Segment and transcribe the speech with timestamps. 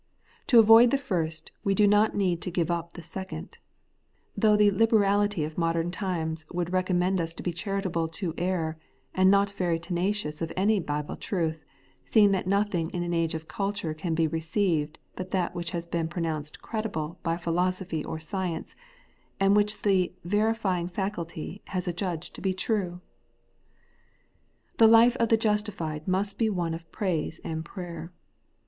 [0.47, 3.59] To avoid the first we do not need to give up the second:
[4.35, 8.79] though the' liberality' of modern times would re commend us to be charitable to error,
[9.13, 11.63] and not very tenacious of any Bible truth,
[12.03, 15.85] seeing that nothing in an age of culture can be received but that which has
[15.85, 18.75] been pronounced credible by philosophy or science,
[19.39, 23.01] and which the' verifying faculty' has ad judged to be true!
[24.79, 28.11] The life of the justified must be one of praise and prayer.